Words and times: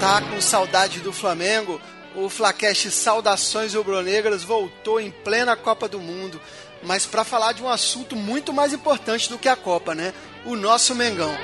Tá 0.00 0.22
com 0.22 0.40
saudade 0.40 1.00
do 1.00 1.12
Flamengo? 1.12 1.80
O 2.14 2.28
Flaquest 2.28 2.88
Saudações 2.90 3.74
Rubro-Negras 3.74 4.44
voltou 4.44 5.00
em 5.00 5.10
plena 5.10 5.56
Copa 5.56 5.88
do 5.88 5.98
Mundo, 5.98 6.40
mas 6.84 7.04
para 7.04 7.24
falar 7.24 7.52
de 7.52 7.64
um 7.64 7.68
assunto 7.68 8.14
muito 8.14 8.52
mais 8.52 8.72
importante 8.72 9.28
do 9.28 9.36
que 9.36 9.48
a 9.48 9.56
Copa, 9.56 9.96
né? 9.96 10.14
O 10.44 10.54
nosso 10.54 10.94
Mengão. 10.94 11.36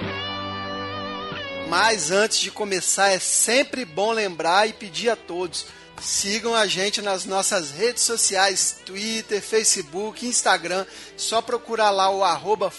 Mas 1.69 2.13
antes 2.13 2.39
de 2.39 2.53
começar, 2.53 3.11
é 3.11 3.19
sempre 3.19 3.85
bom 3.85 4.13
lembrar 4.13 4.69
e 4.69 4.73
pedir 4.73 5.11
a 5.11 5.17
todos: 5.17 5.67
sigam 6.01 6.55
a 6.55 6.65
gente 6.69 7.03
nas 7.03 7.25
nossas 7.25 7.73
redes 7.73 8.05
sociais, 8.05 8.77
Twitter, 8.87 9.43
Facebook, 9.43 10.25
Instagram. 10.25 10.87
Só 11.17 11.43
procurar 11.43 11.91
lá 11.91 12.09
o 12.09 12.23
arroba 12.23 12.73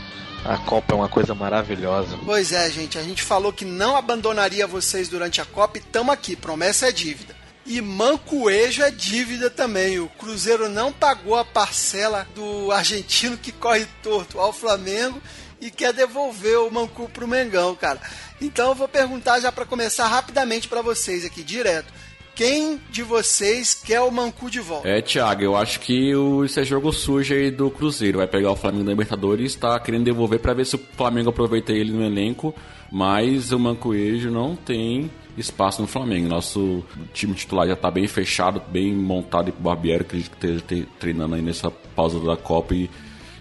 A 0.45 0.59
Copa 0.59 0.93
é 0.93 0.97
uma 0.97 1.09
coisa 1.09 1.35
maravilhosa. 1.35 2.19
Pois 2.25 2.53
é, 2.53 2.71
gente. 2.71 2.99
A 2.99 3.03
gente 3.03 3.23
falou 3.23 3.53
que 3.53 3.65
não 3.65 3.97
abandonaria 3.97 4.67
vocês 4.67 5.09
durante 5.09 5.41
a 5.41 5.45
Copa 5.45 5.79
e 5.79 5.81
tamo 5.81 6.13
aqui. 6.13 6.37
Promessa 6.37 6.89
é 6.89 6.93
dívida. 6.93 7.35
E 7.67 7.81
Mancoejo 7.81 8.83
é 8.83 8.91
dívida 8.91 9.49
também. 9.49 9.99
O 9.99 10.09
Cruzeiro 10.09 10.69
não 10.69 10.93
pagou 10.93 11.35
a 11.35 11.45
parcela 11.45 12.27
do 12.35 12.71
argentino 12.71 13.39
que 13.39 13.53
corre 13.53 13.87
torto 14.03 14.39
ao 14.39 14.53
Flamengo 14.53 15.21
e 15.65 15.71
quer 15.71 15.95
devolver 15.95 16.61
o 16.61 16.71
Mancu 16.71 17.09
pro 17.09 17.27
Mengão, 17.27 17.75
cara. 17.75 17.99
Então 18.39 18.69
eu 18.69 18.75
vou 18.75 18.87
perguntar 18.87 19.41
já 19.41 19.51
para 19.51 19.65
começar 19.65 20.07
rapidamente 20.07 20.69
para 20.69 20.83
vocês 20.83 21.25
aqui, 21.25 21.43
direto. 21.43 21.91
Quem 22.35 22.79
de 22.91 23.03
vocês 23.03 23.73
quer 23.73 24.01
o 24.03 24.11
Mancu 24.11 24.51
de 24.51 24.61
volta? 24.61 24.87
É, 24.87 25.01
Thiago, 25.01 25.43
eu 25.43 25.57
acho 25.57 25.81
que 25.81 26.15
o, 26.15 26.45
esse 26.45 26.61
é 26.61 26.65
jogo 26.65 26.93
sujo 26.93 27.33
aí 27.33 27.51
do 27.51 27.71
Cruzeiro. 27.71 28.19
Vai 28.19 28.27
pegar 28.27 28.51
o 28.51 28.57
Flamengo 28.57 28.85
da 28.85 28.91
Libertadores, 28.91 29.55
tá 29.55 29.79
querendo 29.81 30.05
devolver 30.05 30.39
para 30.39 30.53
ver 30.53 30.67
se 30.67 30.77
o 30.77 30.81
Flamengo 30.97 31.31
aproveita 31.31 31.73
ele 31.73 31.93
no 31.93 32.05
elenco, 32.05 32.55
mas 32.93 33.51
o 33.51 33.59
Mancoejo 33.59 34.31
não 34.31 34.55
tem 34.55 35.11
espaço 35.39 35.81
no 35.81 35.89
Flamengo. 35.89 36.29
Nosso 36.29 36.85
time 37.15 37.33
titular 37.33 37.67
já 37.67 37.77
tá 37.77 37.91
bem 37.91 38.07
fechado, 38.07 38.61
bem 38.69 38.93
montado 38.93 39.49
e 39.49 39.51
o 39.51 39.63
Barbieri 39.63 40.03
acredito 40.03 40.37
que 40.37 40.47
esteja 40.47 40.87
treinando 41.01 41.37
aí 41.37 41.41
nessa 41.41 41.71
pausa 41.71 42.21
da 42.21 42.37
Copa 42.37 42.75
e 42.75 42.91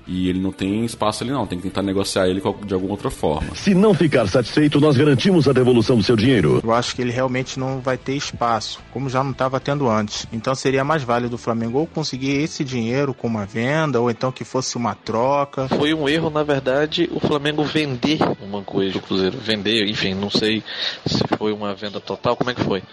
e 0.06 0.30
ele 0.30 0.40
não 0.40 0.52
tem 0.52 0.84
espaço 0.84 1.24
ali 1.24 1.32
não, 1.32 1.48
tem 1.48 1.58
que 1.58 1.64
tentar 1.64 1.82
negociar 1.82 2.28
ele 2.28 2.42
de 2.66 2.74
alguma 2.74 2.92
outra 2.92 3.10
forma. 3.10 3.56
Se 3.56 3.74
não 3.74 3.94
ficar 3.94 4.28
satisfeito, 4.28 4.80
nós 4.80 4.98
garantimos 4.98 5.48
a 5.48 5.54
devolução 5.54 5.98
do 5.98 6.04
seu 6.04 6.16
dinheiro. 6.16 6.60
Eu 6.64 6.74
acho 6.74 6.96
que 6.96 7.02
ele 7.02 7.12
realmente 7.12 7.60
não 7.60 7.80
vai 7.80 7.98
ter 7.98 8.16
espaço, 8.16 8.80
como 8.92 9.10
já 9.10 9.24
não 9.24 9.32
estava 9.32 9.60
tendo 9.60 9.90
antes. 9.90 10.28
Então 10.32 10.54
seria 10.56 10.84
mais 10.84 11.04
válido 11.04 11.36
o 11.36 11.38
Flamengo 11.38 11.80
ou 11.80 11.88
conseguir 11.88 12.42
esse 12.42 12.64
dinheiro 12.64 13.14
com 13.14 13.28
uma 13.28 13.46
venda, 13.46 14.00
ou 14.00 14.10
então 14.10 14.32
que 14.32 14.44
fosse 14.44 14.76
uma 14.76 14.96
troca. 14.96 15.68
Foi 15.70 15.94
um 15.94 16.08
erro, 16.08 16.30
na 16.30 16.44
verdade, 16.44 17.10
o 17.12 17.20
Flamengo 17.20 17.64
vender 17.64 18.20
o 18.42 18.48
Mancoejo 18.48 18.94
do 18.94 19.02
Cruzeiro. 19.02 19.38
Vender, 19.38 19.88
enfim, 19.88 20.14
não 20.14 20.30
sei 20.30 20.64
se 21.06 21.24
foi 21.38 21.54
uma 21.54 21.74
venda 21.74 22.00
total, 22.00 22.36
como 22.36 22.50
é 22.50 22.54
que 22.54 22.64
foi 22.64 22.84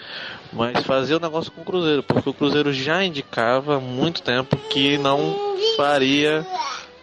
mas 0.53 0.85
fazer 0.85 1.15
o 1.15 1.21
negócio 1.21 1.53
com 1.53 1.63
o 1.63 1.65
Cruzeiro, 1.65 2.03
porque 2.03 2.29
o 2.29 2.35
Cruzeiro 2.35 2.73
já 2.73 3.05
indicava 3.05 3.77
há 3.77 3.81
muito 3.81 4.23
tempo 4.23 4.57
que 4.69 4.99
não 4.99 5.37
faria 5.77 6.45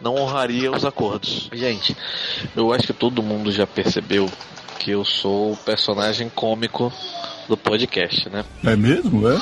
não 0.02 0.16
honraria 0.16 0.72
os 0.72 0.86
acordos. 0.86 1.50
Gente, 1.54 1.96
eu 2.56 2.72
acho 2.74 2.88
que 2.88 2.94
todo 2.94 3.24
mundo 3.24 3.52
já 3.52 3.66
percebeu 3.66 4.30
que 4.80 4.92
eu 4.92 5.04
sou 5.04 5.54
o 5.54 5.58
personagem 5.58 6.30
cômico 6.30 6.94
do 7.48 7.58
podcast, 7.58 8.30
né? 8.30 8.46
É 8.64 8.76
mesmo, 8.76 9.28
é? 9.30 9.40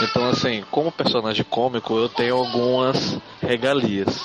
Então, 0.00 0.28
assim, 0.28 0.64
como 0.70 0.90
personagem 0.90 1.44
cômico, 1.48 1.96
eu 1.96 2.08
tenho 2.08 2.36
algumas 2.36 3.18
regalias. 3.40 4.20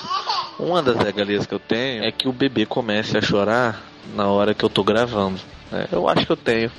Uma 0.58 0.82
das 0.82 0.96
regalias 0.96 1.46
que 1.46 1.54
eu 1.54 1.60
tenho 1.60 2.04
é 2.04 2.10
que 2.10 2.28
o 2.28 2.32
bebê 2.32 2.66
comece 2.66 3.16
a 3.16 3.22
chorar 3.22 3.82
na 4.14 4.26
hora 4.26 4.54
que 4.54 4.64
eu 4.64 4.68
tô 4.68 4.82
gravando. 4.82 5.40
Né? 5.70 5.86
Eu 5.92 6.08
acho 6.08 6.26
que 6.26 6.32
eu 6.32 6.36
tenho 6.36 6.70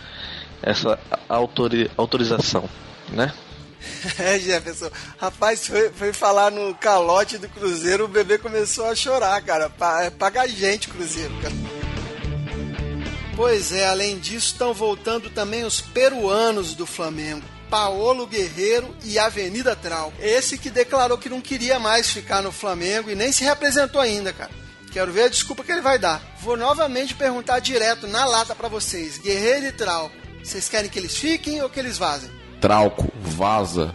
essa 0.61 1.00
autori 1.28 1.90
autorização, 1.97 2.69
né? 3.09 3.34
É, 4.19 4.40
Jefferson. 4.40 4.90
Rapaz, 5.18 5.66
foi, 5.68 5.90
foi, 5.90 6.14
falar 6.14 6.52
no 6.52 6.74
calote 6.75 7.38
do 7.38 7.50
Cruzeiro, 7.50 8.06
o 8.06 8.08
bebê 8.08 8.38
começou 8.38 8.86
a 8.86 8.96
chorar, 8.96 9.42
cara. 9.42 9.72
É, 10.03 10.09
paga 10.09 10.42
a 10.42 10.47
gente, 10.47 10.88
Cruzeiro, 10.88 11.34
cara. 11.42 11.53
Pois 13.36 13.72
é, 13.72 13.88
além 13.88 14.20
disso, 14.20 14.47
estão 14.47 14.74
voltando 14.74 15.30
também 15.30 15.64
os 15.64 15.81
peruanos 15.81 16.74
do 16.75 16.86
Flamengo. 16.86 17.44
Paolo 17.70 18.28
Guerreiro 18.28 18.94
e 19.03 19.18
Avenida 19.18 19.75
Trau. 19.75 20.14
Esse 20.20 20.58
que 20.58 20.70
declarou 20.70 21.18
que 21.18 21.30
não 21.30 21.40
queria 21.40 21.80
mais 21.80 22.09
ficar 22.12 22.41
no 22.41 22.52
Flamengo 22.52 23.09
e 23.09 23.16
nem 23.16 23.31
se 23.31 23.46
representou 23.46 24.02
ainda, 24.02 24.34
cara. 24.34 24.52
Quero 24.91 25.14
ver 25.14 25.24
a 25.24 25.30
desculpa 25.30 25.64
que 25.64 25.72
ele 25.72 25.80
vai 25.80 25.97
dar. 25.97 26.22
Vou 26.41 26.58
novamente 26.58 27.16
perguntar 27.16 27.59
direto 27.59 28.08
na 28.08 28.25
lata 28.25 28.53
para 28.53 28.68
vocês. 28.68 29.18
Guerreiro 29.18 29.68
e 29.68 29.72
Trau, 29.72 30.12
vocês 30.44 30.68
querem 30.68 30.90
que 30.90 31.00
eles 31.00 31.16
fiquem 31.16 31.62
ou 31.62 31.70
que 31.70 31.80
eles 31.80 31.97
vazem? 31.97 32.41
Trauco, 32.61 33.11
vaza. 33.19 33.94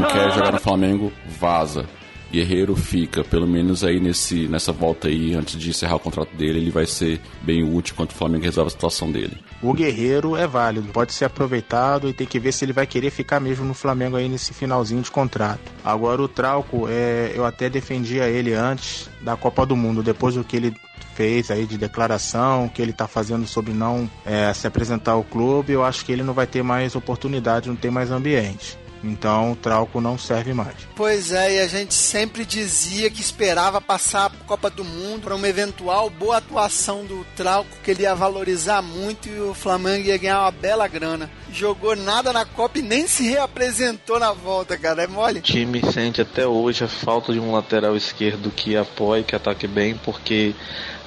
Não 0.00 0.08
quer 0.10 0.30
jogar 0.32 0.52
no 0.52 0.60
Flamengo, 0.60 1.10
vaza. 1.40 1.86
Guerreiro 2.30 2.74
fica, 2.74 3.22
pelo 3.24 3.46
menos 3.46 3.84
aí 3.84 4.00
nesse, 4.00 4.48
nessa 4.48 4.72
volta 4.72 5.08
aí, 5.08 5.34
antes 5.34 5.58
de 5.58 5.70
encerrar 5.70 5.96
o 5.96 6.00
contrato 6.00 6.34
dele, 6.36 6.58
ele 6.58 6.70
vai 6.70 6.86
ser 6.86 7.20
bem 7.42 7.62
útil 7.62 7.94
enquanto 7.94 8.10
o 8.10 8.14
Flamengo 8.14 8.44
resolve 8.44 8.68
a 8.68 8.70
situação 8.70 9.10
dele. 9.10 9.36
O 9.62 9.72
Guerreiro 9.72 10.36
é 10.36 10.46
válido, 10.46 10.88
pode 10.92 11.12
ser 11.12 11.24
aproveitado 11.24 12.08
e 12.08 12.12
tem 12.12 12.26
que 12.26 12.38
ver 12.38 12.52
se 12.52 12.64
ele 12.64 12.72
vai 12.72 12.86
querer 12.86 13.10
ficar 13.10 13.40
mesmo 13.40 13.64
no 13.64 13.74
Flamengo 13.74 14.16
aí 14.16 14.28
nesse 14.28 14.52
finalzinho 14.52 15.02
de 15.02 15.10
contrato. 15.10 15.72
Agora 15.84 16.20
o 16.20 16.28
Trauco, 16.28 16.86
é, 16.88 17.32
eu 17.34 17.44
até 17.44 17.70
defendia 17.70 18.28
ele 18.28 18.52
antes 18.52 19.08
da 19.20 19.36
Copa 19.36 19.64
do 19.64 19.76
Mundo, 19.76 20.02
depois 20.02 20.34
do 20.34 20.44
que 20.44 20.56
ele 20.56 20.74
fez 21.14 21.50
aí 21.50 21.64
de 21.64 21.78
declaração, 21.78 22.68
que 22.68 22.82
ele 22.82 22.90
está 22.90 23.08
fazendo 23.08 23.46
sobre 23.46 23.72
não 23.72 24.08
é, 24.24 24.52
se 24.52 24.66
apresentar 24.66 25.12
ao 25.12 25.24
clube, 25.24 25.72
eu 25.72 25.82
acho 25.82 26.04
que 26.04 26.12
ele 26.12 26.22
não 26.22 26.34
vai 26.34 26.46
ter 26.46 26.62
mais 26.62 26.94
oportunidade, 26.94 27.70
não 27.70 27.76
tem 27.76 27.90
mais 27.90 28.10
ambiente. 28.10 28.78
Então 29.06 29.52
o 29.52 29.56
Trauco 29.56 30.00
não 30.00 30.18
serve 30.18 30.52
mais. 30.52 30.74
Pois 30.96 31.30
é, 31.30 31.56
e 31.56 31.60
a 31.60 31.68
gente 31.68 31.94
sempre 31.94 32.44
dizia 32.44 33.08
que 33.08 33.20
esperava 33.20 33.80
passar 33.80 34.26
a 34.26 34.44
Copa 34.46 34.68
do 34.68 34.84
Mundo 34.84 35.22
para 35.22 35.36
uma 35.36 35.48
eventual 35.48 36.10
boa 36.10 36.38
atuação 36.38 37.04
do 37.04 37.24
Trauco, 37.36 37.70
que 37.84 37.92
ele 37.92 38.02
ia 38.02 38.14
valorizar 38.14 38.82
muito 38.82 39.28
e 39.28 39.40
o 39.40 39.54
Flamengo 39.54 40.08
ia 40.08 40.18
ganhar 40.18 40.40
uma 40.40 40.50
bela 40.50 40.88
grana. 40.88 41.30
Jogou 41.52 41.94
nada 41.94 42.32
na 42.32 42.44
Copa 42.44 42.80
e 42.80 42.82
nem 42.82 43.06
se 43.06 43.28
reapresentou 43.28 44.18
na 44.18 44.32
volta, 44.32 44.76
cara. 44.76 45.04
É 45.04 45.06
mole. 45.06 45.38
O 45.38 45.42
time 45.42 45.80
sente 45.92 46.20
até 46.20 46.46
hoje 46.46 46.84
a 46.84 46.88
falta 46.88 47.32
de 47.32 47.38
um 47.38 47.52
lateral 47.52 47.96
esquerdo 47.96 48.50
que 48.50 48.76
apoie, 48.76 49.22
que 49.22 49.36
ataque 49.36 49.66
bem, 49.66 49.94
porque 50.04 50.54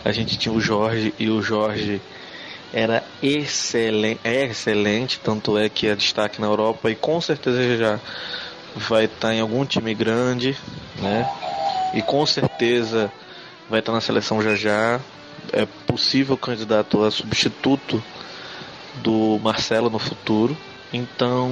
a 0.05 0.11
gente 0.11 0.37
tinha 0.37 0.53
o 0.53 0.61
Jorge 0.61 1.13
e 1.19 1.29
o 1.29 1.41
Jorge 1.41 2.01
era 2.73 2.98
excelente, 3.21 4.19
é 4.23 4.45
excelente, 4.45 5.19
tanto 5.19 5.57
é 5.57 5.69
que 5.69 5.87
é 5.87 5.95
destaque 5.95 6.39
na 6.39 6.47
Europa 6.47 6.89
e 6.89 6.95
com 6.95 7.19
certeza 7.19 7.77
já 7.77 7.99
vai 8.75 9.05
estar 9.05 9.33
em 9.33 9.39
algum 9.39 9.65
time 9.65 9.93
grande, 9.93 10.57
né? 11.01 11.29
E 11.93 12.01
com 12.01 12.25
certeza 12.25 13.11
vai 13.69 13.79
estar 13.79 13.91
na 13.91 14.01
seleção 14.01 14.41
já 14.41 14.55
já. 14.55 14.99
É 15.51 15.65
possível 15.87 16.37
candidato 16.37 17.03
a 17.03 17.09
substituto 17.09 18.03
do 18.95 19.39
Marcelo 19.41 19.89
no 19.89 19.99
futuro. 19.99 20.55
Então, 20.91 21.49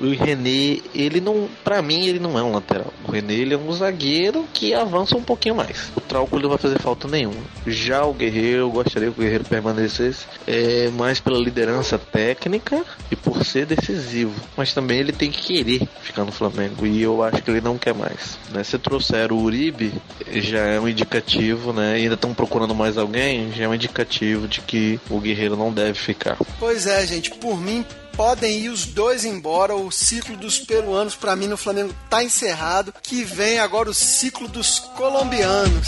o 0.00 0.10
René, 0.10 0.80
ele 0.94 1.20
não, 1.20 1.48
para 1.62 1.82
mim, 1.82 2.06
ele 2.06 2.18
não 2.18 2.38
é 2.38 2.42
um 2.42 2.52
lateral. 2.52 2.92
O 3.06 3.10
René, 3.10 3.34
ele 3.34 3.54
é 3.54 3.58
um 3.58 3.72
zagueiro 3.72 4.46
que 4.52 4.72
avança 4.74 5.16
um 5.16 5.22
pouquinho 5.22 5.54
mais. 5.54 5.90
O 5.96 6.00
Trauco 6.00 6.38
não 6.38 6.48
vai 6.48 6.58
fazer 6.58 6.78
falta 6.78 7.06
nenhuma. 7.06 7.40
Já 7.66 8.04
o 8.04 8.14
Guerreiro, 8.14 8.62
eu 8.62 8.70
gostaria 8.70 9.10
que 9.10 9.20
o 9.20 9.22
Guerreiro 9.22 9.44
permanecesse 9.44 10.26
é, 10.46 10.88
mais 10.90 11.20
pela 11.20 11.38
liderança 11.38 11.98
técnica 11.98 12.84
e 13.10 13.16
por 13.16 13.44
ser 13.44 13.66
decisivo. 13.66 14.34
Mas 14.56 14.72
também 14.72 14.98
ele 14.98 15.12
tem 15.12 15.30
que 15.30 15.42
querer 15.42 15.88
ficar 16.02 16.24
no 16.24 16.32
Flamengo 16.32 16.86
e 16.86 17.02
eu 17.02 17.22
acho 17.22 17.42
que 17.42 17.50
ele 17.50 17.60
não 17.60 17.76
quer 17.76 17.94
mais. 17.94 18.38
Né? 18.50 18.64
Se 18.64 18.78
trouxeram 18.78 19.36
o 19.36 19.42
Uribe, 19.42 19.92
já 20.32 20.60
é 20.60 20.80
um 20.80 20.88
indicativo, 20.88 21.72
né? 21.72 21.98
E 21.98 22.02
ainda 22.02 22.14
estão 22.14 22.32
procurando 22.32 22.74
mais 22.74 22.96
alguém, 22.96 23.52
já 23.52 23.64
é 23.64 23.68
um 23.68 23.74
indicativo 23.74 24.48
de 24.48 24.60
que 24.60 24.98
o 25.10 25.20
Guerreiro 25.20 25.56
não 25.56 25.72
deve 25.72 25.94
ficar. 25.94 26.36
Pois 26.58 26.86
é, 26.86 27.06
gente, 27.06 27.30
por 27.30 27.60
mim 27.60 27.84
podem 28.18 28.58
ir 28.58 28.68
os 28.68 28.84
dois 28.84 29.24
embora. 29.24 29.76
O 29.76 29.92
ciclo 29.92 30.36
dos 30.36 30.58
peruanos, 30.58 31.14
para 31.14 31.36
mim, 31.36 31.46
no 31.46 31.56
Flamengo 31.56 31.94
tá 32.10 32.22
encerrado. 32.22 32.92
Que 33.00 33.22
vem 33.22 33.60
agora 33.60 33.88
o 33.88 33.94
ciclo 33.94 34.48
dos 34.48 34.80
colombianos. 34.80 35.86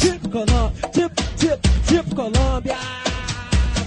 Colômbia 2.15 2.79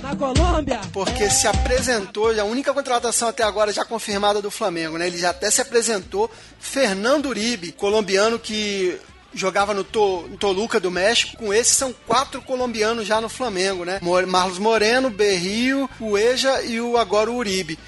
na 0.01 0.13
Colômbia. 0.15 0.81
Porque 0.91 1.29
se 1.29 1.47
apresentou, 1.47 2.37
a 2.37 2.43
única 2.43 2.73
contratação 2.73 3.29
até 3.29 3.43
agora 3.43 3.71
já 3.71 3.85
confirmada 3.85 4.41
do 4.41 4.51
Flamengo, 4.51 4.97
né? 4.97 5.07
Ele 5.07 5.17
já 5.17 5.29
até 5.29 5.49
se 5.49 5.61
apresentou. 5.61 6.29
Fernando 6.59 7.27
Uribe, 7.27 7.71
colombiano 7.71 8.37
que 8.37 8.99
jogava 9.33 9.73
no, 9.73 9.85
to, 9.85 10.27
no 10.29 10.37
Toluca 10.37 10.79
do 10.79 10.91
México. 10.91 11.37
Com 11.37 11.53
esses 11.53 11.77
são 11.77 11.95
quatro 12.05 12.41
colombianos 12.41 13.07
já 13.07 13.21
no 13.21 13.29
Flamengo, 13.29 13.85
né? 13.85 13.99
Marlos 14.27 14.59
Moreno, 14.59 15.09
Berrio, 15.09 15.89
Ueja 16.01 16.61
e 16.63 16.81
o 16.81 16.97
agora 16.97 17.31
o 17.31 17.35
Uribe. 17.35 17.79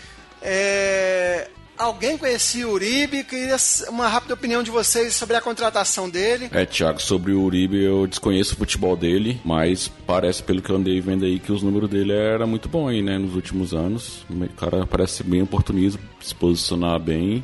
É... 0.46 1.50
Alguém 1.78 2.18
conhecia 2.18 2.66
o 2.66 2.72
Uribe? 2.72 3.26
Queria 3.26 3.58
uma 3.90 4.08
rápida 4.08 4.34
opinião 4.34 4.64
de 4.64 4.72
vocês 4.72 5.14
sobre 5.14 5.36
a 5.36 5.42
contratação 5.42 6.10
dele. 6.10 6.50
É, 6.54 6.66
Thiago, 6.66 7.02
sobre 7.02 7.34
o 7.34 7.42
Uribe 7.42 7.84
eu 7.84 8.08
desconheço 8.08 8.54
o 8.54 8.58
futebol 8.58 8.96
dele, 8.96 9.42
mas 9.44 9.90
parece, 10.08 10.42
pelo 10.42 10.62
que 10.62 10.70
eu 10.70 10.78
andei 10.78 11.02
vendo 11.02 11.26
aí, 11.26 11.38
que 11.38 11.52
os 11.52 11.62
números 11.62 11.90
dele 11.90 12.14
era 12.14 12.48
muito 12.48 12.70
bom 12.70 12.88
aí, 12.88 13.02
né, 13.02 13.18
nos 13.18 13.36
últimos 13.36 13.74
anos. 13.74 14.26
O 14.30 14.48
cara 14.56 14.86
parece 14.88 15.22
bem 15.22 15.42
oportunismo, 15.42 16.00
se 16.22 16.34
posicionar 16.34 16.98
bem 16.98 17.44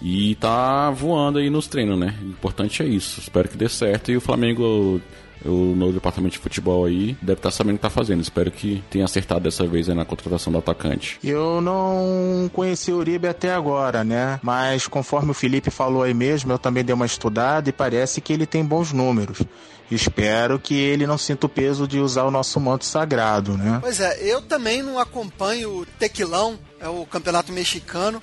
e 0.00 0.34
tá 0.36 0.90
voando 0.90 1.38
aí 1.38 1.50
nos 1.50 1.66
treinos, 1.66 1.98
né? 1.98 2.14
O 2.22 2.28
importante 2.28 2.82
é 2.82 2.86
isso. 2.86 3.20
Espero 3.20 3.48
que 3.48 3.58
dê 3.58 3.68
certo 3.68 4.10
e 4.10 4.16
o 4.16 4.20
Flamengo 4.22 5.00
o 5.44 5.74
novo 5.76 5.92
departamento 5.92 6.32
de 6.32 6.38
futebol 6.38 6.84
aí 6.84 7.16
deve 7.20 7.38
estar 7.38 7.50
tá 7.50 7.50
sabendo 7.50 7.76
o 7.76 7.78
que 7.78 7.86
está 7.86 7.90
fazendo. 7.90 8.20
Espero 8.22 8.50
que 8.50 8.82
tenha 8.90 9.04
acertado 9.04 9.40
dessa 9.40 9.66
vez 9.66 9.88
na 9.88 10.04
contratação 10.04 10.52
do 10.52 10.58
atacante. 10.58 11.18
Eu 11.22 11.60
não 11.60 12.50
conheci 12.52 12.92
o 12.92 12.96
Uribe 12.96 13.28
até 13.28 13.52
agora, 13.52 14.02
né? 14.04 14.40
Mas 14.42 14.86
conforme 14.86 15.30
o 15.30 15.34
Felipe 15.34 15.70
falou 15.70 16.02
aí 16.02 16.14
mesmo, 16.14 16.52
eu 16.52 16.58
também 16.58 16.84
dei 16.84 16.94
uma 16.94 17.06
estudada 17.06 17.68
e 17.68 17.72
parece 17.72 18.20
que 18.20 18.32
ele 18.32 18.46
tem 18.46 18.64
bons 18.64 18.92
números. 18.92 19.42
Espero 19.90 20.58
que 20.58 20.74
ele 20.74 21.06
não 21.06 21.16
sinta 21.16 21.46
o 21.46 21.48
peso 21.48 21.86
de 21.86 22.00
usar 22.00 22.24
o 22.24 22.30
nosso 22.30 22.58
manto 22.58 22.84
sagrado, 22.84 23.56
né? 23.56 23.78
Pois 23.80 24.00
é, 24.00 24.18
eu 24.20 24.42
também 24.42 24.82
não 24.82 24.98
acompanho 24.98 25.78
o 25.78 25.86
Tequilão, 25.86 26.58
é 26.80 26.88
o 26.88 27.06
campeonato 27.06 27.52
mexicano 27.52 28.22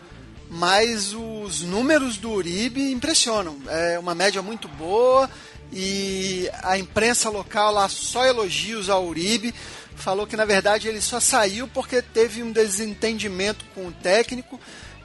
mas 0.55 1.13
os 1.13 1.61
números 1.61 2.17
do 2.17 2.29
Uribe 2.29 2.91
impressionam. 2.91 3.57
É 3.67 3.97
uma 3.97 4.13
média 4.13 4.39
muito 4.41 4.67
boa 4.67 5.27
e 5.73 6.49
a 6.61 6.77
imprensa 6.77 7.29
local 7.29 7.73
lá 7.73 7.89
só 7.89 8.25
elogios 8.25 8.89
ao 8.89 9.05
Uribe. 9.05 9.53
Falou 9.95 10.27
que 10.27 10.37
na 10.37 10.45
verdade 10.45 10.87
ele 10.87 11.01
só 11.01 11.19
saiu 11.19 11.67
porque 11.67 12.01
teve 12.01 12.43
um 12.43 12.51
desentendimento 12.51 13.65
com 13.73 13.87
o 13.87 13.91
técnico, 13.91 14.59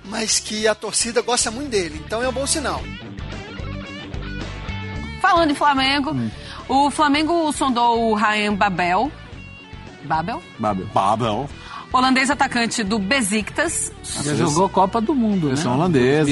mas 0.05 0.39
que 0.39 0.69
a 0.69 0.75
torcida 0.75 1.23
gosta 1.23 1.51
muito 1.51 1.71
dele. 1.71 2.03
Então 2.05 2.23
é 2.23 2.29
um 2.29 2.33
bom 2.33 2.47
sinal. 2.47 2.83
Falando 5.21 5.51
em 5.51 5.55
Flamengo, 5.55 6.13
hum. 6.13 6.31
o 6.69 6.91
Flamengo 6.91 7.53
sondou 7.53 8.11
o 8.11 8.15
Ryan 8.15 8.55
Babel. 8.55 9.11
Babel? 10.05 10.43
Babel. 10.59 10.87
Babel 10.87 11.49
holandês 11.93 12.31
atacante 12.31 12.83
do 12.83 12.99
Besiktas. 12.99 13.93
Já 14.23 14.35
jogou 14.35 14.69
Copa 14.69 15.01
do 15.01 15.15
Mundo, 15.15 15.49
né? 15.49 15.67
holandesa. 15.67 16.31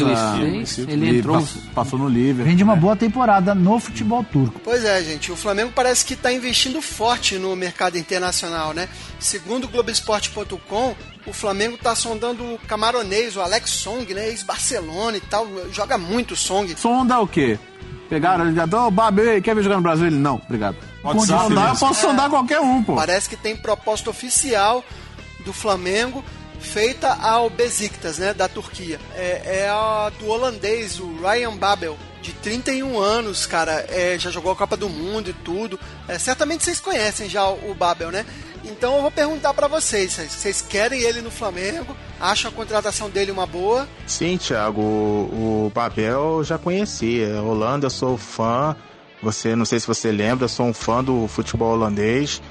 Ele 0.88 1.18
entrou, 1.18 1.46
passou 1.74 1.98
no 1.98 2.08
Liverpool. 2.08 2.44
Vem 2.44 2.56
de 2.56 2.62
uma 2.62 2.76
boa 2.76 2.96
temporada 2.96 3.54
no 3.54 3.78
futebol 3.78 4.24
turco. 4.24 4.60
Pois 4.62 4.84
é, 4.84 5.02
gente. 5.02 5.32
O 5.32 5.36
Flamengo 5.36 5.72
parece 5.74 6.04
que 6.04 6.14
está 6.14 6.32
investindo 6.32 6.80
forte 6.80 7.36
no 7.36 7.54
mercado 7.56 7.96
internacional, 7.96 8.72
né? 8.72 8.88
Segundo 9.18 9.64
o 9.64 9.68
Globoesporte.com, 9.68 10.94
o 11.26 11.32
Flamengo 11.32 11.76
está 11.76 11.94
sondando 11.94 12.54
o 12.54 12.58
camaronês, 12.66 13.36
o 13.36 13.40
Alex 13.40 13.70
Song, 13.70 14.12
né? 14.14 14.28
Ex-Barcelona 14.28 15.16
e 15.16 15.20
tal. 15.20 15.46
Joga 15.72 15.98
muito 15.98 16.36
Song. 16.36 16.74
Sonda 16.76 17.18
o 17.20 17.26
quê? 17.26 17.58
Pegaram, 18.08 18.46
ele 18.46 18.54
já, 18.54 18.64
ô, 18.64 18.90
Babi, 18.90 19.40
quer 19.42 19.54
vir 19.54 19.64
jogar 19.64 19.76
no 19.76 19.82
Brasil? 19.82 20.06
Ele, 20.06 20.16
não, 20.16 20.36
obrigado. 20.36 20.76
Pode 21.02 21.26
sondar, 21.26 21.74
eu 21.74 21.78
posso 21.78 22.00
sondar 22.00 22.30
qualquer 22.30 22.60
um, 22.60 22.82
pô. 22.82 22.94
Parece 22.94 23.28
que 23.28 23.36
tem 23.36 23.56
proposta 23.56 24.10
oficial 24.10 24.84
do 25.46 25.52
Flamengo 25.52 26.22
feita 26.58 27.14
ao 27.14 27.48
Besiktas, 27.48 28.18
né, 28.18 28.34
da 28.34 28.48
Turquia. 28.48 28.98
É, 29.14 29.62
é 29.64 29.68
a 29.68 30.10
do 30.18 30.26
holandês, 30.28 30.98
o 30.98 31.16
Ryan 31.22 31.56
Babel, 31.56 31.96
de 32.20 32.32
31 32.32 32.98
anos, 32.98 33.46
cara, 33.46 33.86
é, 33.88 34.18
já 34.18 34.30
jogou 34.30 34.52
a 34.52 34.56
Copa 34.56 34.76
do 34.76 34.88
Mundo 34.88 35.30
e 35.30 35.32
tudo. 35.32 35.78
É, 36.08 36.18
certamente 36.18 36.64
vocês 36.64 36.80
conhecem 36.80 37.28
já 37.28 37.48
o, 37.48 37.70
o 37.70 37.74
Babel, 37.74 38.10
né? 38.10 38.26
Então 38.64 38.96
eu 38.96 39.02
vou 39.02 39.10
perguntar 39.12 39.54
para 39.54 39.68
vocês, 39.68 40.14
vocês 40.14 40.60
querem 40.60 41.00
ele 41.00 41.20
no 41.22 41.30
Flamengo? 41.30 41.96
Acham 42.18 42.50
a 42.50 42.54
contratação 42.54 43.08
dele 43.08 43.30
uma 43.30 43.46
boa? 43.46 43.86
Sim, 44.06 44.36
Thiago, 44.36 44.80
o, 44.80 45.66
o 45.66 45.72
Babel 45.72 46.38
eu 46.38 46.44
já 46.44 46.58
conhecia. 46.58 47.40
Holanda, 47.40 47.86
eu 47.86 47.90
sou 47.90 48.18
fã. 48.18 48.74
Você, 49.22 49.54
não 49.54 49.64
sei 49.64 49.78
se 49.78 49.86
você 49.86 50.10
lembra, 50.10 50.44
eu 50.44 50.48
sou 50.48 50.66
um 50.66 50.74
fã 50.74 51.02
do 51.02 51.28
futebol 51.28 51.74
holandês. 51.74 52.42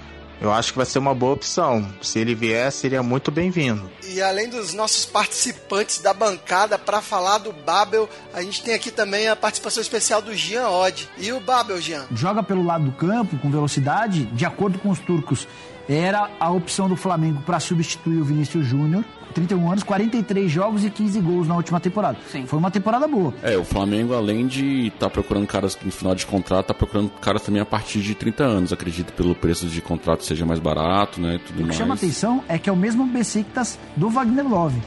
Eu 0.42 0.52
acho 0.52 0.72
que 0.72 0.78
vai 0.78 0.86
ser 0.86 1.00
uma 1.00 1.14
boa 1.14 1.34
opção. 1.34 1.88
Se 2.02 2.20
ele 2.20 2.36
vier, 2.36 2.72
seria 2.72 3.02
muito 3.02 3.32
bem-vindo. 3.32 3.90
E 4.08 4.22
além 4.22 4.50
dos 4.50 4.74
nossos 4.74 5.06
participantes 5.06 6.00
da 6.00 6.14
bancada 6.14 6.78
para 6.78 7.02
falar 7.02 7.38
do 7.38 7.52
Babel, 7.52 8.10
a 8.34 8.42
gente 8.42 8.62
tem 8.62 8.74
aqui 8.74 8.92
também 8.92 9.28
a 9.28 9.36
participação 9.36 9.82
especial 9.82 10.22
do 10.22 10.36
Jean 10.36 10.68
Odd. 10.68 11.10
E 11.18 11.32
o 11.32 11.40
Babel, 11.40 11.82
Jean? 11.82 12.06
Joga 12.14 12.44
pelo 12.44 12.64
lado 12.64 12.86
do 12.86 12.92
campo, 12.92 13.38
com 13.38 13.50
velocidade, 13.50 14.26
de 14.26 14.46
acordo 14.46 14.78
com 14.80 14.90
os 14.90 15.00
turcos. 15.00 15.48
Era 15.88 16.32
a 16.40 16.50
opção 16.50 16.90
do 16.90 16.96
Flamengo 16.96 17.42
para 17.46 17.60
substituir 17.60 18.20
o 18.20 18.26
Vinícius 18.26 18.66
Júnior 18.66 19.04
31 19.36 19.70
anos, 19.70 19.84
43 19.84 20.50
jogos 20.50 20.86
e 20.86 20.90
15 20.90 21.20
gols 21.20 21.48
na 21.48 21.56
última 21.56 21.80
temporada. 21.80 22.18
Sim. 22.32 22.46
Foi 22.46 22.58
uma 22.58 22.72
temporada 22.72 23.06
boa. 23.06 23.34
É, 23.44 23.58
o 23.58 23.66
Flamengo, 23.66 24.14
além 24.14 24.48
de 24.48 24.88
estar 24.88 25.08
tá 25.08 25.10
procurando 25.10 25.46
caras 25.46 25.78
no 25.84 25.92
final 25.92 26.16
de 26.16 26.26
contrato, 26.26 26.68
tá 26.68 26.74
procurando 26.74 27.10
caras 27.20 27.42
também 27.42 27.62
a 27.62 27.66
partir 27.66 28.00
de 28.00 28.16
30 28.16 28.44
anos. 28.44 28.74
Acredito 28.74 29.12
pelo 29.12 29.36
preço 29.36 29.68
de 29.68 29.82
contrato 29.82 30.24
seja 30.24 30.46
mais 30.46 30.60
barato, 30.60 31.20
né? 31.20 31.38
Tudo 31.46 31.56
o 31.56 31.58
que 31.58 31.64
mais. 31.64 31.76
chama 31.76 31.94
atenção 31.96 32.44
é 32.48 32.58
que 32.58 32.70
é 32.70 32.74
o 32.74 32.78
mesmo 32.78 33.06
Besiktas 33.06 33.78
do 33.96 34.10
Wagner 34.10 34.48
Love. 34.48 34.82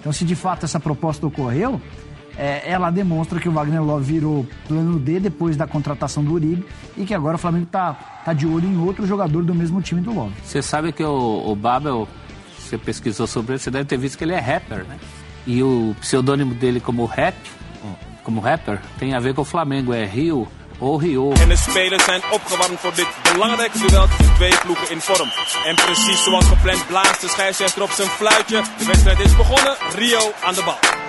Então, 0.00 0.12
se 0.12 0.24
de 0.24 0.34
fato 0.34 0.64
essa 0.64 0.80
proposta 0.80 1.24
ocorreu, 1.24 1.80
é, 2.38 2.62
ela 2.70 2.90
demonstra 2.90 3.40
que 3.40 3.48
o 3.48 3.52
Wagner 3.52 3.82
Love 3.82 4.12
virou 4.12 4.46
plano 4.68 4.98
D 4.98 5.20
depois 5.20 5.56
da 5.56 5.66
contratação 5.66 6.22
do 6.22 6.32
Uribe 6.32 6.66
e 6.96 7.04
que 7.04 7.14
agora 7.14 7.36
o 7.36 7.38
Flamengo 7.38 7.64
está 7.64 7.94
tá 8.24 8.32
de 8.32 8.46
olho 8.46 8.68
em 8.68 8.78
outro 8.78 9.06
jogador 9.06 9.42
do 9.42 9.54
mesmo 9.54 9.80
time 9.80 10.00
do 10.00 10.12
Love. 10.12 10.34
Você 10.44 10.62
sabe 10.62 10.92
que 10.92 11.04
o, 11.04 11.50
o 11.50 11.56
Babel 11.56 12.08
você 12.58 12.76
pesquisou 12.76 13.26
sobre 13.26 13.52
ele, 13.52 13.58
você 13.60 13.70
deve 13.70 13.84
ter 13.84 13.96
visto 13.96 14.18
que 14.18 14.24
ele 14.24 14.32
é 14.32 14.40
rapper, 14.40 14.84
né? 14.84 14.98
E 15.46 15.62
o 15.62 15.94
pseudônimo 16.00 16.54
dele 16.54 16.80
como 16.80 17.04
rap, 17.04 17.36
como 18.24 18.40
rapper, 18.40 18.80
tem 18.98 19.14
a 19.14 19.20
ver 19.20 19.34
com 19.34 19.42
o 19.42 19.44
Flamengo, 19.44 19.92
é 19.92 20.04
Rio 20.04 20.48
ou 20.80 20.98
Rio. 20.98 21.32
En 21.40 21.48
de 21.48 21.56
spelers 21.56 22.04
zijn 22.04 22.20
opgewarmd 22.32 22.80
voor 22.80 22.94
dit 22.94 23.08
belangrijke 23.32 23.78
duel 23.78 24.06
tussen 24.06 24.34
twee 24.34 24.58
ploegen 24.64 24.90
in 24.90 25.00
vorm. 25.00 25.30
En 25.66 25.74
precies 25.74 26.24
zoals 26.24 26.46
gepland 26.46 26.86
blaast 26.86 27.20
de 27.20 27.28
scheidsrechter 27.28 27.82
op 27.82 27.90
zijn 27.90 28.08
fluitje. 28.08 28.62
De 28.78 28.84
wedstrijd 28.84 29.20
is 29.20 29.36
begonnen, 29.36 29.76
Rio 29.94 30.32
aan 30.44 30.54
de 30.54 30.62
bal. 30.64 31.05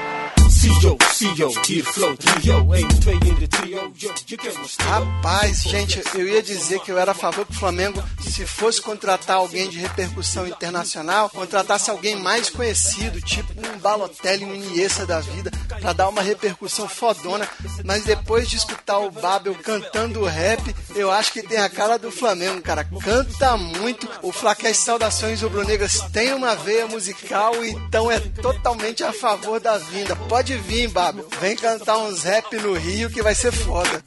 Rapaz, 4.83 5.63
gente, 5.63 6.01
eu 6.13 6.27
ia 6.27 6.43
dizer 6.43 6.79
que 6.81 6.91
eu 6.91 6.97
era 6.97 7.11
a 7.11 7.15
favor 7.15 7.45
que 7.45 7.53
o 7.53 7.59
Flamengo, 7.59 8.03
se 8.19 8.45
fosse 8.45 8.81
contratar 8.81 9.37
alguém 9.37 9.69
de 9.69 9.77
repercussão 9.77 10.45
internacional, 10.47 11.29
contratasse 11.29 11.89
alguém 11.89 12.15
mais 12.15 12.49
conhecido, 12.49 13.21
tipo 13.21 13.53
um 13.53 13.79
Balotelli, 13.79 14.45
um 14.45 14.53
Iniesta 14.53 15.05
da 15.05 15.19
vida, 15.19 15.51
para 15.79 15.93
dar 15.93 16.09
uma 16.09 16.21
repercussão 16.21 16.87
fodona. 16.87 17.47
Mas 17.83 18.03
depois 18.03 18.49
de 18.49 18.57
escutar 18.57 18.99
o 18.99 19.11
Babel 19.11 19.55
cantando 19.55 20.23
rap, 20.25 20.75
eu 20.95 21.11
acho 21.11 21.31
que 21.31 21.41
tem 21.41 21.59
a 21.59 21.69
cara 21.69 21.97
do 21.97 22.11
Flamengo, 22.11 22.61
cara. 22.61 22.83
Canta 22.83 23.55
muito. 23.57 24.07
O 24.21 24.31
Flaquete 24.31 24.77
Saudações 24.77 25.41
Rubro-Negras 25.41 26.01
tem 26.11 26.33
uma 26.33 26.55
veia 26.55 26.87
musical, 26.87 27.63
então 27.63 28.11
é 28.11 28.19
totalmente 28.19 29.03
a 29.03 29.13
favor 29.13 29.59
da 29.59 29.77
vinda. 29.77 30.15
Pode 30.15 30.56
Pode 30.57 30.61
vir, 30.61 30.89
Babel. 30.89 31.27
Vem 31.39 31.55
cantar 31.55 31.99
uns 31.99 32.23
rap 32.23 32.55
no 32.57 32.73
Rio 32.73 33.09
que 33.11 33.21
vai 33.21 33.35
ser 33.35 33.51
foda. 33.51 34.03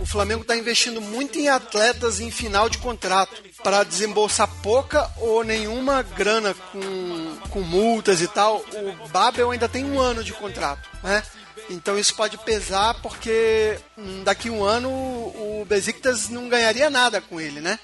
O 0.00 0.06
Flamengo 0.06 0.42
está 0.42 0.56
investindo 0.56 1.00
muito 1.00 1.38
em 1.38 1.48
atletas 1.48 2.20
em 2.20 2.30
final 2.30 2.68
de 2.68 2.78
contrato 2.78 3.42
para 3.64 3.82
desembolsar 3.82 4.48
pouca 4.62 5.10
ou 5.16 5.42
nenhuma 5.42 6.02
grana 6.02 6.54
com, 6.54 7.36
com 7.50 7.60
multas 7.60 8.20
e 8.20 8.28
tal. 8.28 8.64
O 9.02 9.08
Babel 9.08 9.50
ainda 9.50 9.68
tem 9.68 9.84
um 9.84 9.98
ano 9.98 10.22
de 10.22 10.32
contrato, 10.32 10.88
né? 11.02 11.22
Então 11.68 11.98
isso 11.98 12.14
pode 12.14 12.38
pesar 12.38 12.94
porque 13.02 13.76
daqui 14.24 14.50
um 14.50 14.62
ano 14.62 14.88
o 14.88 15.66
Besiktas 15.68 16.28
não 16.28 16.48
ganharia 16.48 16.88
nada 16.88 17.20
com 17.20 17.40
ele, 17.40 17.60
né? 17.60 17.78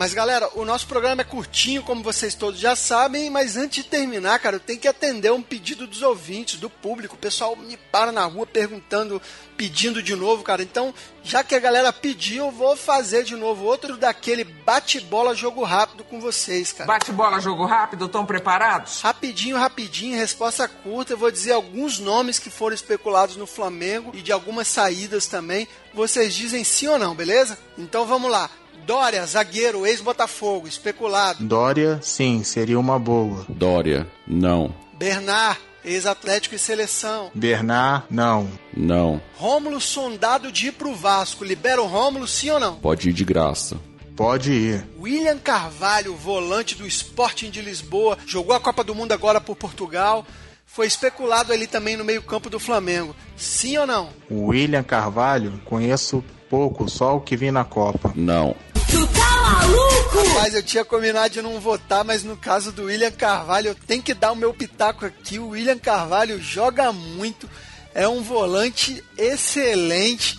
Mas 0.00 0.14
galera, 0.14 0.48
o 0.54 0.64
nosso 0.64 0.86
programa 0.86 1.20
é 1.20 1.24
curtinho, 1.26 1.82
como 1.82 2.02
vocês 2.02 2.34
todos 2.34 2.58
já 2.58 2.74
sabem, 2.74 3.28
mas 3.28 3.58
antes 3.58 3.84
de 3.84 3.90
terminar, 3.90 4.38
cara, 4.38 4.56
eu 4.56 4.60
tenho 4.60 4.80
que 4.80 4.88
atender 4.88 5.30
um 5.30 5.42
pedido 5.42 5.86
dos 5.86 6.00
ouvintes, 6.00 6.58
do 6.58 6.70
público. 6.70 7.16
O 7.16 7.18
pessoal 7.18 7.54
me 7.54 7.76
para 7.76 8.10
na 8.10 8.24
rua 8.24 8.46
perguntando, 8.46 9.20
pedindo 9.58 10.02
de 10.02 10.16
novo, 10.16 10.42
cara. 10.42 10.62
Então, 10.62 10.94
já 11.22 11.44
que 11.44 11.54
a 11.54 11.58
galera 11.58 11.92
pediu, 11.92 12.46
eu 12.46 12.50
vou 12.50 12.78
fazer 12.78 13.24
de 13.24 13.36
novo 13.36 13.66
outro 13.66 13.98
daquele 13.98 14.42
bate-bola 14.42 15.34
jogo 15.34 15.62
rápido 15.64 16.02
com 16.02 16.18
vocês, 16.18 16.72
cara. 16.72 16.86
Bate-bola 16.86 17.38
jogo 17.38 17.66
rápido, 17.66 18.06
estão 18.06 18.24
preparados? 18.24 19.02
Rapidinho, 19.02 19.58
rapidinho, 19.58 20.16
resposta 20.16 20.66
curta. 20.66 21.12
Eu 21.12 21.18
vou 21.18 21.30
dizer 21.30 21.52
alguns 21.52 21.98
nomes 21.98 22.38
que 22.38 22.48
foram 22.48 22.74
especulados 22.74 23.36
no 23.36 23.46
Flamengo 23.46 24.12
e 24.14 24.22
de 24.22 24.32
algumas 24.32 24.66
saídas 24.66 25.26
também. 25.26 25.68
Vocês 25.92 26.34
dizem 26.34 26.64
sim 26.64 26.86
ou 26.86 26.98
não, 26.98 27.14
beleza? 27.14 27.58
Então 27.76 28.06
vamos 28.06 28.30
lá. 28.30 28.48
Dória, 28.90 29.24
zagueiro, 29.24 29.86
ex-Botafogo, 29.86 30.66
especulado. 30.66 31.44
Dória, 31.44 32.00
sim, 32.02 32.42
seria 32.42 32.76
uma 32.76 32.98
boa. 32.98 33.46
Dória, 33.48 34.04
não. 34.26 34.74
Bernard, 34.98 35.60
ex-Atlético 35.84 36.56
e 36.56 36.58
seleção. 36.58 37.30
Bernard, 37.32 38.06
não. 38.10 38.50
Não. 38.76 39.22
Rômulo 39.36 39.80
sondado 39.80 40.50
de 40.50 40.66
ir 40.66 40.72
pro 40.72 40.92
Vasco. 40.92 41.44
Libera 41.44 41.80
o 41.80 41.86
Rômulo, 41.86 42.26
sim 42.26 42.50
ou 42.50 42.58
não? 42.58 42.80
Pode 42.80 43.10
ir 43.10 43.12
de 43.12 43.24
graça. 43.24 43.78
Pode 44.16 44.50
ir. 44.50 44.84
William 44.98 45.38
Carvalho, 45.38 46.16
volante 46.16 46.74
do 46.74 46.84
Sporting 46.84 47.48
de 47.50 47.62
Lisboa, 47.62 48.18
jogou 48.26 48.56
a 48.56 48.60
Copa 48.60 48.82
do 48.82 48.92
Mundo 48.92 49.12
agora 49.12 49.40
por 49.40 49.54
Portugal. 49.54 50.26
Foi 50.66 50.88
especulado 50.88 51.52
ali 51.52 51.68
também 51.68 51.96
no 51.96 52.04
meio-campo 52.04 52.50
do 52.50 52.58
Flamengo. 52.58 53.14
Sim 53.36 53.78
ou 53.78 53.86
não? 53.86 54.08
William 54.28 54.82
Carvalho, 54.82 55.60
conheço 55.64 56.24
pouco, 56.50 56.88
só 56.88 57.16
o 57.16 57.20
que 57.20 57.36
vi 57.36 57.52
na 57.52 57.64
Copa. 57.64 58.12
Não. 58.16 58.56
Tu 58.90 59.06
tá 59.06 59.36
maluco? 59.42 60.28
Rapaz, 60.28 60.54
eu 60.54 60.62
tinha 60.62 60.84
combinado 60.84 61.30
de 61.30 61.42
não 61.42 61.60
votar, 61.60 62.04
mas 62.04 62.24
no 62.24 62.36
caso 62.36 62.72
do 62.72 62.84
William 62.84 63.10
Carvalho, 63.10 63.68
eu 63.68 63.74
tenho 63.74 64.02
que 64.02 64.14
dar 64.14 64.32
o 64.32 64.36
meu 64.36 64.52
pitaco 64.52 65.06
aqui. 65.06 65.38
O 65.38 65.48
William 65.48 65.78
Carvalho 65.78 66.40
joga 66.40 66.92
muito, 66.92 67.48
é 67.94 68.08
um 68.08 68.22
volante 68.22 69.04
excelente, 69.16 70.38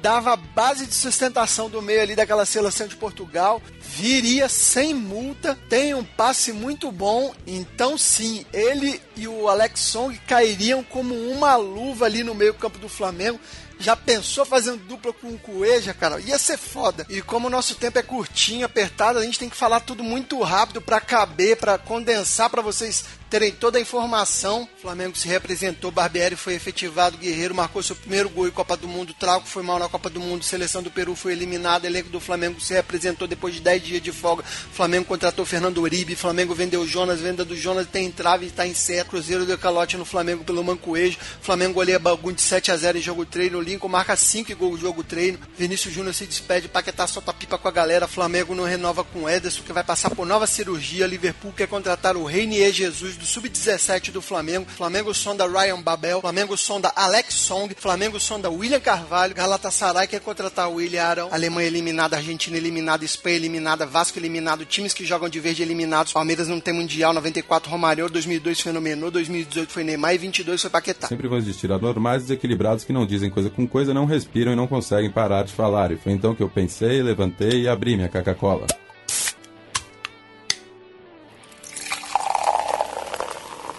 dava 0.00 0.36
base 0.36 0.86
de 0.86 0.94
sustentação 0.94 1.68
do 1.68 1.82
meio 1.82 2.02
ali 2.02 2.16
daquela 2.16 2.46
seleção 2.46 2.86
de 2.86 2.96
Portugal, 2.96 3.60
viria 3.94 4.48
sem 4.48 4.94
multa, 4.94 5.58
tem 5.68 5.92
um 5.92 6.02
passe 6.02 6.50
muito 6.50 6.90
bom, 6.90 7.34
então 7.46 7.98
sim, 7.98 8.46
ele 8.52 9.00
e 9.14 9.28
o 9.28 9.48
Alex 9.48 9.80
Song 9.80 10.18
cairiam 10.26 10.82
como 10.82 11.14
uma 11.14 11.56
luva 11.56 12.06
ali 12.06 12.24
no 12.24 12.34
meio 12.34 12.54
campo 12.54 12.78
do 12.78 12.88
Flamengo. 12.88 13.38
Já 13.78 13.96
pensou 13.96 14.44
fazendo 14.44 14.78
dupla 14.84 15.12
com 15.12 15.28
o 15.28 15.38
Cueja, 15.38 15.92
cara? 15.92 16.20
Ia 16.20 16.38
ser 16.38 16.56
foda. 16.56 17.04
E 17.08 17.20
como 17.20 17.48
o 17.48 17.50
nosso 17.50 17.74
tempo 17.74 17.98
é 17.98 18.02
curtinho, 18.02 18.64
apertado, 18.64 19.18
a 19.18 19.24
gente 19.24 19.40
tem 19.40 19.48
que 19.48 19.56
falar 19.56 19.80
tudo 19.80 20.04
muito 20.04 20.40
rápido 20.40 20.80
para 20.80 21.00
caber, 21.00 21.56
para 21.56 21.76
condensar 21.78 22.48
para 22.48 22.62
vocês 22.62 23.04
terem 23.32 23.50
toda 23.50 23.78
a 23.78 23.80
informação. 23.80 24.68
O 24.78 24.82
Flamengo 24.82 25.16
se 25.16 25.26
representou, 25.26 25.90
Barbieri 25.90 26.36
foi 26.36 26.54
efetivado, 26.54 27.16
Guerreiro 27.16 27.54
marcou 27.54 27.82
seu 27.82 27.96
primeiro 27.96 28.28
gol 28.28 28.46
em 28.46 28.50
Copa 28.50 28.76
do 28.76 28.86
Mundo, 28.86 29.14
Trauco 29.14 29.48
foi 29.48 29.62
mal 29.62 29.78
na 29.78 29.88
Copa 29.88 30.10
do 30.10 30.20
Mundo, 30.20 30.44
seleção 30.44 30.82
do 30.82 30.90
Peru 30.90 31.16
foi 31.16 31.32
eliminada, 31.32 31.86
elenco 31.86 32.10
do 32.10 32.20
Flamengo 32.20 32.60
se 32.60 32.74
representou 32.74 33.26
depois 33.26 33.54
de 33.54 33.62
10 33.62 33.81
dias 33.82 34.02
de 34.02 34.12
folga. 34.12 34.44
Flamengo 34.44 35.06
contratou 35.06 35.44
Fernando 35.44 35.78
Uribe, 35.78 36.14
Flamengo 36.14 36.54
vendeu 36.54 36.86
Jonas, 36.86 37.20
venda 37.20 37.44
do 37.44 37.56
Jonas 37.56 37.86
tem 37.86 38.06
entrave 38.06 38.46
está 38.46 38.66
em 38.66 38.74
certo. 38.74 39.10
Cruzeiro 39.10 39.44
deu 39.44 39.58
calote 39.58 39.96
no 39.96 40.04
Flamengo 40.04 40.44
pelo 40.44 40.62
Mancoejo. 40.62 41.18
Flamengo 41.40 41.74
goleia 41.74 41.98
Bagum 41.98 42.32
de 42.32 42.40
7 42.42 42.70
a 42.70 42.76
0 42.76 42.98
em 42.98 43.00
jogo 43.00 43.24
treino. 43.26 43.60
Lincoln 43.60 43.88
marca 43.88 44.14
5 44.14 44.54
gols 44.54 44.74
no 44.74 44.86
jogo 44.86 45.02
treino. 45.02 45.38
Vinícius 45.56 45.94
Júnior 45.94 46.14
se 46.14 46.26
despede, 46.26 46.68
Paquetá 46.68 47.06
solta 47.06 47.32
pipa 47.32 47.58
com 47.58 47.68
a 47.68 47.70
galera. 47.70 48.06
Flamengo 48.06 48.54
não 48.54 48.64
renova 48.64 49.02
com 49.02 49.28
Ederson, 49.28 49.62
que 49.62 49.72
vai 49.72 49.82
passar 49.82 50.10
por 50.10 50.26
nova 50.26 50.46
cirurgia. 50.46 51.06
Liverpool 51.06 51.52
quer 51.52 51.66
contratar 51.66 52.16
o 52.16 52.24
Reinier 52.24 52.72
Jesus 52.72 53.16
do 53.16 53.24
Sub-17 53.24 54.10
do 54.10 54.22
Flamengo. 54.22 54.66
Flamengo 54.70 55.14
sonda 55.14 55.46
Ryan 55.46 55.80
Babel. 55.80 56.20
Flamengo 56.20 56.56
sonda 56.56 56.92
Alex 56.94 57.34
Song. 57.34 57.74
Flamengo 57.78 58.20
sonda 58.20 58.50
William 58.50 58.80
Carvalho. 58.80 59.34
Galatasaray 59.34 60.06
quer 60.06 60.20
contratar 60.20 60.68
o 60.68 60.74
William 60.74 61.04
Arão. 61.04 61.28
Alemanha 61.32 61.68
eliminada, 61.68 62.16
Argentina 62.16 62.56
eliminada, 62.56 63.04
Espanha 63.04 63.36
eliminada, 63.36 63.71
Vasco 63.76 64.18
eliminado, 64.18 64.64
times 64.64 64.94
que 64.94 65.04
jogam 65.04 65.28
de 65.28 65.40
verde 65.40 65.62
eliminados. 65.62 66.12
Palmeiras 66.12 66.48
não 66.48 66.60
tem 66.60 66.74
Mundial, 66.74 67.12
94 67.12 67.70
Romário, 67.70 68.08
2002 68.08 68.60
fenomenou, 68.60 69.10
2018 69.10 69.72
foi 69.72 69.84
Neymar 69.84 70.14
e 70.14 70.18
22 70.18 70.60
foi 70.60 70.70
Paquetá. 70.70 71.08
Sempre 71.08 71.28
vão 71.28 71.38
existir 71.38 71.70
anormais 71.72 72.22
desequilibrados 72.22 72.84
que 72.84 72.92
não 72.92 73.06
dizem 73.06 73.30
coisa 73.30 73.50
com 73.50 73.66
coisa, 73.66 73.92
não 73.92 74.04
respiram 74.04 74.52
e 74.52 74.56
não 74.56 74.66
conseguem 74.66 75.10
parar 75.10 75.44
de 75.44 75.52
falar. 75.52 75.92
E 75.92 75.96
foi 75.96 76.12
então 76.12 76.34
que 76.34 76.42
eu 76.42 76.48
pensei, 76.48 77.02
levantei 77.02 77.62
e 77.62 77.68
abri 77.68 77.96
minha 77.96 78.08
Coca-Cola. 78.08 78.66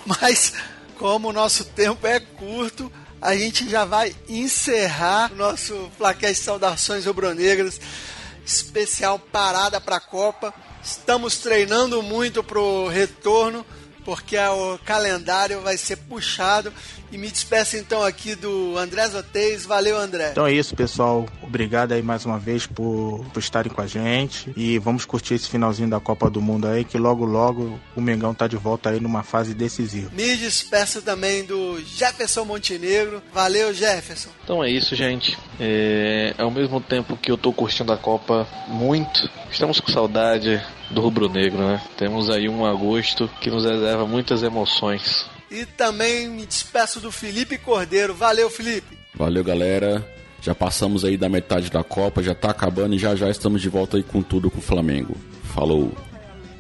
Mas, 0.06 0.54
como 0.98 1.30
o 1.30 1.34
nosso 1.34 1.66
tempo 1.66 2.06
é 2.06 2.20
curto, 2.20 2.92
a 3.22 3.36
gente 3.36 3.70
já 3.70 3.86
vai 3.86 4.14
encerrar 4.28 5.32
o 5.32 5.36
nosso 5.36 5.90
plaquete 5.98 6.36
Saudações 6.36 7.06
Rubro-Negras 7.06 7.80
especial 8.46 9.20
parada 9.20 9.80
para 9.80 9.98
a 9.98 10.02
Copa. 10.02 10.54
Estamos 10.84 11.38
treinando 11.38 12.02
muito 12.02 12.44
pro 12.44 12.88
retorno, 12.88 13.66
porque 14.04 14.38
o 14.38 14.78
calendário 14.86 15.62
vai 15.62 15.78
ser 15.78 15.98
puxado. 15.98 16.72
E 17.12 17.18
me 17.18 17.30
despeço 17.30 17.78
então 17.78 18.04
aqui 18.04 18.34
do 18.34 18.76
André 18.76 19.08
Zotez. 19.08 19.66
Valeu, 19.66 19.98
André. 19.98 20.32
Então 20.32 20.48
é 20.48 20.52
isso, 20.54 20.76
pessoal. 20.76 21.28
Obrigado 21.44 21.92
aí 21.92 22.02
mais 22.02 22.26
uma 22.26 22.40
vez 22.40 22.66
por, 22.66 23.24
por 23.32 23.40
estarem 23.40 23.72
com 23.72 23.82
a 23.82 23.86
gente. 23.86 24.52
E 24.58 24.80
vamos 24.80 25.06
curtir 25.06 25.36
esse 25.36 25.48
finalzinho 25.48 25.88
da 25.88 26.00
Copa 26.00 26.28
do 26.28 26.42
Mundo 26.42 26.68
aí, 26.68 26.84
que 26.84 26.98
logo, 26.98 27.24
logo 27.24 27.80
o 27.96 28.02
Mengão 28.02 28.34
tá 28.34 28.48
de 28.48 28.58
volta 28.58 28.90
aí 28.90 29.00
numa 29.00 29.22
fase 29.22 29.54
decisiva. 29.54 30.10
Me 30.12 30.36
despeço 30.36 31.04
também 31.04 31.44
do 31.44 31.80
Jefferson 31.86 32.46
Montenegro. 32.46 33.22
Valeu, 33.32 33.72
Jefferson. 33.74 34.30
Então 34.44 34.64
é 34.64 34.72
isso, 34.72 34.96
gente. 34.96 35.38
É, 35.60 36.34
ao 36.40 36.50
mesmo 36.50 36.82
tempo 36.82 37.16
que 37.16 37.32
eu 37.32 37.38
tô 37.38 37.54
curtindo 37.54 37.94
a 37.94 37.98
Copa 37.98 38.48
muito, 38.68 39.30
estamos 39.52 39.80
com 39.80 39.92
saudade 39.92 40.60
do 40.92 41.02
rubro-negro, 41.02 41.60
né? 41.60 41.82
Temos 41.98 42.30
aí 42.30 42.48
um 42.48 42.66
agosto 42.66 43.30
que 43.42 43.50
nos 43.50 43.66
reserva 43.66 44.06
muitas 44.06 44.44
emoções. 44.44 45.26
E 45.50 45.66
também 45.66 46.28
me 46.28 46.46
despeço 46.46 47.00
do 47.00 47.12
Felipe 47.12 47.58
Cordeiro. 47.58 48.14
Valeu, 48.14 48.50
Felipe. 48.50 48.98
Valeu, 49.16 49.44
galera. 49.44 50.06
Já 50.42 50.54
passamos 50.54 51.06
aí 51.06 51.16
da 51.16 51.30
metade 51.30 51.70
da 51.70 51.84
Copa, 51.84 52.22
já 52.22 52.36
tá 52.36 52.50
acabando 52.50 52.96
e 52.96 53.00
já 53.00 53.16
já 53.16 53.30
estamos 53.30 53.62
de 53.62 53.70
volta 53.70 53.98
aí 53.98 54.04
com 54.04 54.22
tudo 54.22 54.52
com 54.52 54.60
o 54.60 54.62
Flamengo. 54.62 55.16
Falou. 55.54 55.94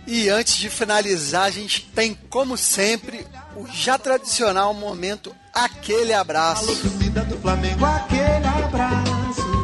E 0.07 0.29
antes 0.29 0.57
de 0.57 0.69
finalizar, 0.69 1.43
a 1.43 1.51
gente 1.51 1.81
tem, 1.93 2.17
como 2.29 2.55
sempre, 2.55 3.25
o 3.55 3.65
já 3.67 3.97
tradicional 3.97 4.73
momento 4.73 5.35
Aquele 5.53 6.13
Abraço. 6.13 6.63
Alô, 6.63 6.75
torcida 6.75 7.21
do 7.25 7.37
Flamengo, 7.37 7.85
aquele 7.85 8.47
abraço. 8.47 9.62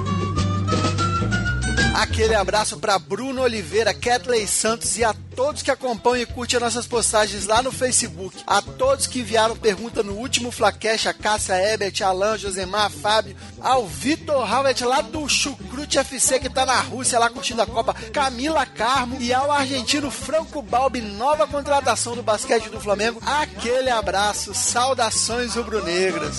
Aquele 2.00 2.34
abraço 2.34 2.78
para 2.78 2.98
Bruno 2.98 3.42
Oliveira, 3.42 3.94
Kathleen 3.94 4.48
Santos 4.48 4.98
e 4.98 5.04
a 5.04 5.14
todos 5.36 5.62
que 5.62 5.70
acompanham 5.70 6.24
e 6.24 6.26
curtem 6.26 6.56
as 6.56 6.64
nossas 6.64 6.88
postagens 6.88 7.46
lá 7.46 7.62
no 7.62 7.74
Facebook. 7.74 8.38
A 8.48 8.62
todos 8.62 9.06
que 9.06 9.20
enviaram 9.20 9.54
pergunta 9.54 10.02
no 10.02 10.14
último 10.14 10.50
Flacash, 10.50 11.08
a 11.08 11.14
Cássia 11.14 11.56
Ebert, 11.56 12.02
Alan, 12.02 12.38
Josemar, 12.38 12.90
Fábio, 12.90 13.36
ao 13.60 13.86
Vitor 13.86 14.50
Howard 14.50 14.82
lá 14.86 15.02
do 15.02 15.28
Chucrute 15.28 15.98
FC 15.98 16.40
que 16.40 16.50
tá 16.50 16.66
na 16.66 16.80
Rússia 16.80 17.20
lá 17.20 17.30
curtindo 17.30 17.62
a 17.62 17.68
Copa, 17.68 17.94
Camila 17.94 18.66
Carmo 18.66 19.18
e 19.20 19.34
ao 19.34 19.52
argentino 19.52 20.10
Franco 20.10 20.62
Balbi, 20.62 21.02
nova 21.02 21.46
contratação 21.48 22.16
do 22.16 22.24
basquete 22.24 22.70
do 22.70 22.80
Flamengo. 22.80 23.22
Aquele 23.26 23.90
abraço, 23.90 24.54
saudações 24.54 25.56
rubro-negras. 25.56 26.38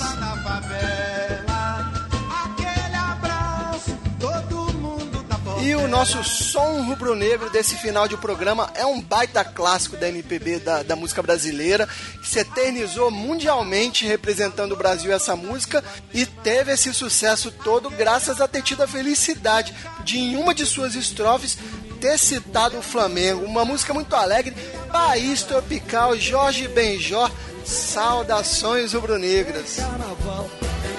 E 5.63 5.75
o 5.75 5.87
nosso 5.87 6.25
som 6.25 6.83
rubro-negro 6.83 7.51
desse 7.51 7.77
final 7.77 8.09
de 8.09 8.17
programa 8.17 8.71
é 8.75 8.87
um 8.87 8.99
baita 8.99 9.45
clássico 9.45 9.95
da 9.95 10.09
MPB, 10.09 10.59
da, 10.59 10.83
da 10.83 10.97
música 10.97 11.23
brasileira, 11.23 11.87
que 12.21 12.27
se 12.27 12.39
eternizou 12.39 13.11
mundialmente 13.11 14.07
representando 14.07 14.73
o 14.73 14.77
Brasil 14.77 15.13
essa 15.13 15.37
música 15.37 15.85
e 16.15 16.25
teve 16.25 16.73
esse 16.73 16.95
sucesso 16.95 17.51
todo 17.51 17.91
graças 17.91 18.41
a 18.41 18.49
ter 18.49 18.63
tido 18.63 18.83
a 18.83 18.89
felicidade 18.89 19.75
de, 20.03 20.19
em 20.19 20.37
uma 20.37 20.55
de 20.55 20.65
suas 20.65 20.95
estrofes, 20.95 21.59
ter 22.01 22.19
citado 22.19 22.79
o 22.79 22.83
Flamengo. 22.83 23.45
Uma 23.45 23.65
música 23.65 23.93
muito 23.93 24.17
alegre, 24.17 24.57
país 24.91 25.43
tropical, 25.43 26.17
Jorge 26.17 26.69
Benjor, 26.69 27.31
saudações 27.67 28.95
rubro-negras. 28.95 29.77
Carnaval, 29.77 30.51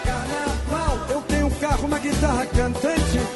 carnaval, 0.06 1.08
eu 1.10 1.22
tenho 1.24 1.48
um 1.48 1.56
carro, 1.56 1.88
uma 1.88 1.98
guitarra 1.98 2.46
cantando. 2.46 3.31